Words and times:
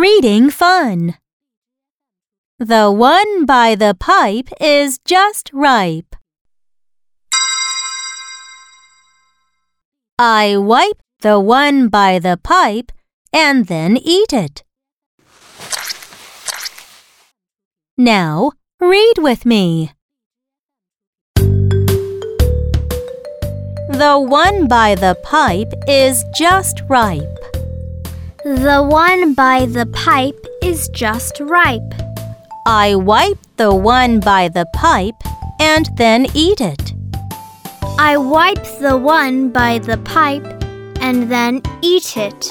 Reading 0.00 0.48
fun. 0.48 1.18
The 2.58 2.90
one 2.90 3.44
by 3.44 3.74
the 3.74 3.94
pipe 3.94 4.48
is 4.58 4.98
just 5.04 5.50
ripe. 5.52 6.16
I 10.18 10.56
wipe 10.56 11.02
the 11.20 11.38
one 11.38 11.88
by 11.88 12.18
the 12.18 12.40
pipe 12.42 12.92
and 13.30 13.66
then 13.66 13.98
eat 13.98 14.32
it. 14.32 14.64
Now, 17.98 18.52
read 18.80 19.18
with 19.18 19.44
me. 19.44 19.92
The 24.00 24.16
one 24.18 24.66
by 24.66 24.94
the 24.94 25.14
pipe 25.22 25.74
is 25.86 26.24
just 26.34 26.80
ripe. 26.88 27.39
The 28.42 28.82
one 28.82 29.34
by 29.34 29.66
the 29.66 29.84
pipe 29.84 30.46
is 30.62 30.88
just 30.94 31.40
ripe. 31.40 31.92
I 32.66 32.94
wipe 32.94 33.36
the 33.56 33.74
one 33.74 34.18
by 34.18 34.48
the 34.48 34.64
pipe 34.72 35.22
and 35.60 35.90
then 35.98 36.26
eat 36.32 36.62
it. 36.62 36.94
I 37.98 38.16
wipe 38.16 38.64
the 38.78 38.96
one 38.96 39.50
by 39.50 39.78
the 39.78 39.98
pipe 39.98 40.46
and 41.02 41.30
then 41.30 41.60
eat 41.82 42.16
it. 42.16 42.50